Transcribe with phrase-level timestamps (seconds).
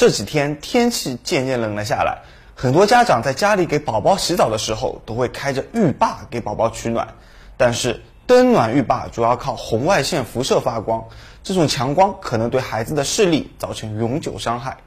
[0.00, 2.22] 这几天天气渐渐冷了下来，
[2.54, 7.06] 很多家长在家里给宝宝洗澡的时候，都会开着浴霸给宝宝取暖。
[7.58, 11.04] 但是灯暖浴霸主要靠红外线辐射发光，
[11.42, 14.78] 这种强光可能对孩子的视力造成永久伤害。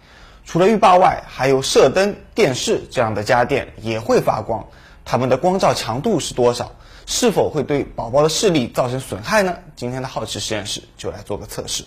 [0.46, 4.66] 除了浴霸外，还有射灯、电视这样的家电也会发光，
[5.06, 6.72] 它们的光照强度是多少？
[7.06, 9.56] 是否会对宝宝的视力造成损害呢？
[9.76, 11.84] 今天的好奇实验室就来做个测试。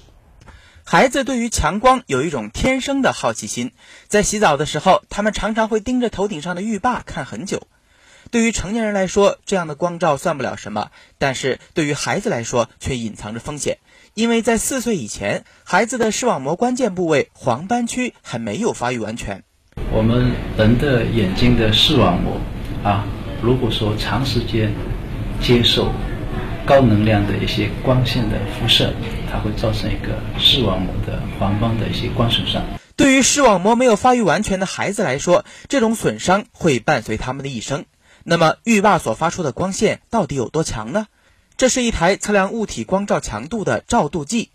[0.88, 3.72] 孩子对于强光有一种天生的好奇心，
[4.06, 7.66] 在洗澡的时候，他们常常会盯着头顶上的浴霸看很久。
[8.30, 13.78] 对于成年人来说，这样的光照算不了什么，但是对于孩子来说却隐藏着风险，
[14.14, 19.42] 因为在四岁以前，孩子的视网膜关键部位黄斑区还没有发育完全。
[19.90, 22.40] 我们人的眼睛的视网膜
[22.84, 23.04] 啊，
[23.42, 24.72] 如果说长时间
[25.42, 25.92] 接受
[26.64, 28.94] 高能量的一些光线的辐射，
[29.40, 32.62] 会造成一个视网膜的黄斑的一些光损伤。
[32.96, 37.84] 对于视网膜没有发育完全的孩子来说，这种损伤会伴随他们的一生。
[38.24, 41.06] 那么，浴霸所发出的光线到底有多强呢？
[41.56, 44.50] 这是一台测量物体光照强度的照度计。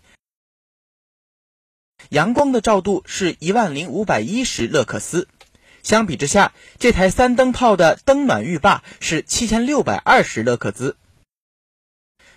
[2.10, 5.28] 阳光的照度是一万零五百一十勒克斯。
[5.82, 10.96] 相比之下，这台三灯泡的灯暖浴霸是七千六百二十勒克兹，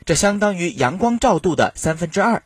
[0.06, 2.44] 这相当于阳光照度的三分之二。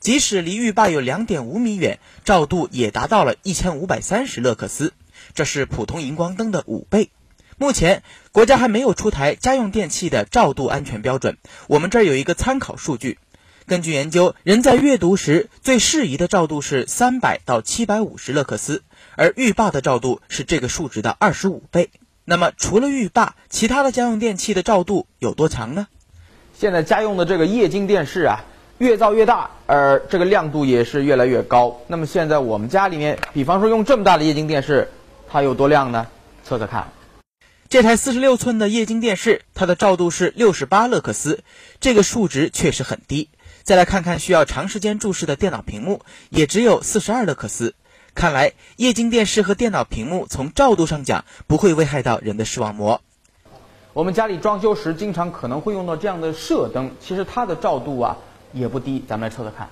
[0.00, 4.94] 即使离浴霸有两点五米远，照度也达到了一千五百三十勒克斯，
[5.34, 7.10] 这是普通荧光灯的五倍。
[7.58, 11.36] 目前国家还没有出台家用电器的照度安全标准。
[11.66, 13.18] 我们这儿有一个参考数据，
[13.66, 18.82] 根据研究，人在阅读时最适宜的照度是三百到七百五十勒克斯。
[19.16, 21.90] 而浴霸的照度是这个数值的二十五倍。
[22.24, 25.88] 那么，除了浴霸，其他的家用电器的照度有多强呢？
[26.58, 28.44] 现在家用的这个液晶电视啊，
[28.78, 31.80] 越造越大，而这个亮度也是越来越高。
[31.86, 34.90] 那么现在我们家里面，比方说用这么大的液晶电视，
[35.30, 36.08] 它有多亮呢？
[36.42, 36.88] 测测看。
[37.68, 41.44] 这台四十六寸的液晶电视，它的照度是六十八勒克斯，
[41.78, 43.28] 这个数值确实很低。
[43.62, 47.76] 再来看看需要长时间注视的电脑屏幕，也只有四十二勒克斯。
[48.16, 53.00] 看来，液晶电视和电脑屏幕从照度上讲不会危害到人的视网膜。
[53.98, 58.16] 我们家里装修时经常可能会用到这样的射灯，其实它的照度啊
[58.52, 59.02] 也不低。
[59.08, 59.70] 咱们来测测看，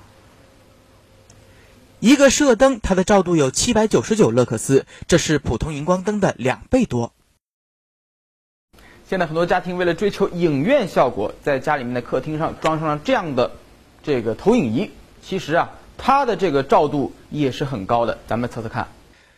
[2.01, 7.13] 一个射灯它的照度有七百九十九勒克斯，这是普通荧光灯的两倍多。
[9.09, 13.53] 现在很多家庭为了追求影院效果，在家里面的客厅上装上了这样的
[14.03, 14.91] 这个投影仪，
[15.23, 15.71] 其实啊。
[15.99, 18.89] 它的这个照度也是很高的，咱们测测看。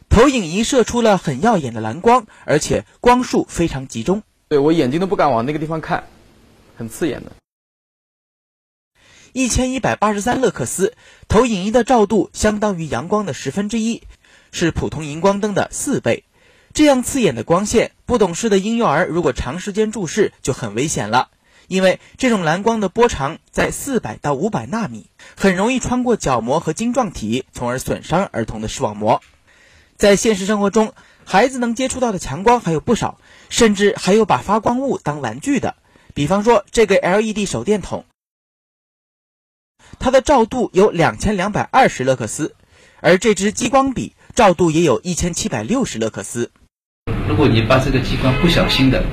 [0.09, 6.05] 投影仪射出了很耀眼的蓝光，而且光束非常集中，对我眼睛都不敢往那个地方看，
[6.77, 7.33] 很刺眼的。
[9.35, 10.95] 一千一百八十三勒克斯，
[11.29, 14.03] 投影仪的照度相当于阳光的十分之一，
[14.51, 16.25] 是普通荧光灯的四倍。
[16.73, 21.29] 这样刺眼的光线，不懂事的婴幼儿如果长时间注视就很危险了。
[21.67, 29.21] 因为这种蓝光的波长在四百到五百纳米，很容易穿过角膜和晶状体，从而损伤儿童的视网膜。
[29.97, 30.95] 在现实生活中，
[31.31, 33.19] 孩子能接触到的强光还有不少，
[33.51, 35.77] 甚至还有把发光物当玩具的。
[36.15, 38.07] 比方说这个 LED 手电筒，
[39.99, 42.55] 它的照度有两千两百二十勒克斯，
[43.03, 46.51] 而这支激光笔照度也有一千七百六十勒克斯。
[47.29, 49.05] 如果你把这个激光不小心的。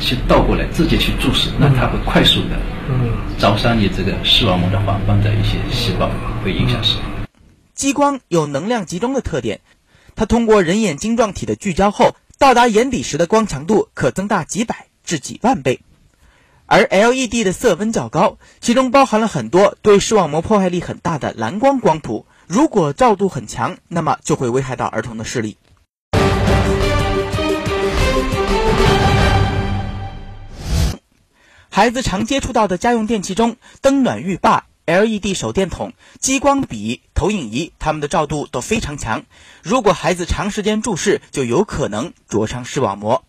[0.00, 2.58] 去倒过来，自己去注视，那它会快速的
[2.88, 6.10] 嗯照伤你这个视网膜的黄斑的一些细胞，
[6.42, 7.02] 会影响视力。
[7.74, 9.60] 激光有能量集中的特点，
[10.16, 15.80] 它通过人眼晶状体的聚焦后，到达眼底时的光强度可增大几百至几万倍。
[16.66, 25.56] 而 LED 的色温较高，其中包含了很多对视网膜破坏力很大的蓝光光谱，如果照度很强，那么就会危害到儿童的视力。
[31.68, 39.24] 孩子常接触到的家用电器中，灯暖浴霸、LED 手电筒、激光笔、投影仪，它们的照度都非常强。
[39.62, 43.24] 如果孩子长时间注视，就有可能灼伤视网膜。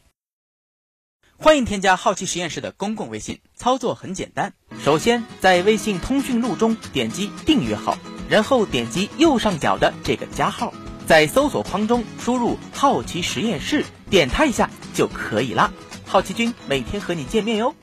[1.37, 4.53] 欢迎添加好奇实验室的公共微信，操作很简单。
[4.83, 7.97] 首先在微信通讯录中点击订阅号，
[8.29, 10.73] 然后点击右上角的这个加号，
[11.07, 15.73] 在搜索框中输入“好奇实验室”，点它一下就可以了。
[16.05, 17.75] 好奇君每天和你见面哟。